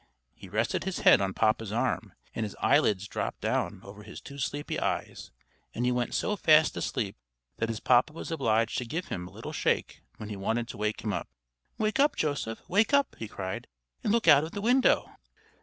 He 0.33 0.49
rested 0.49 0.83
his 0.83 1.01
head 1.01 1.21
on 1.21 1.35
papa's 1.35 1.71
arm, 1.71 2.13
and 2.33 2.43
his 2.43 2.55
eyelids 2.59 3.07
dropped 3.07 3.39
down 3.41 3.81
over 3.83 4.01
his 4.01 4.19
two 4.19 4.39
sleepy 4.39 4.79
eyes, 4.79 5.29
and 5.75 5.85
he 5.85 5.91
went 5.91 6.15
so 6.15 6.35
fast 6.35 6.75
asleep 6.75 7.15
that 7.57 7.69
his 7.69 7.79
papa 7.79 8.11
was 8.11 8.31
obliged 8.31 8.79
to 8.79 8.85
give 8.85 9.09
him 9.09 9.27
a 9.27 9.31
little 9.31 9.53
shake 9.53 10.01
when 10.17 10.29
he 10.29 10.35
wanted 10.35 10.67
to 10.69 10.77
wake 10.77 11.03
him 11.03 11.13
up. 11.13 11.29
"Wake 11.77 11.99
up, 11.99 12.15
Joseph! 12.15 12.63
wake 12.67 12.95
up!" 12.95 13.15
he 13.19 13.27
cried, 13.27 13.67
"and 14.03 14.11
look 14.11 14.27
out 14.27 14.43
of 14.43 14.53
the 14.53 14.59
window!" 14.61 15.07